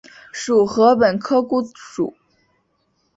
[0.31, 2.15] 属禾本科菰属。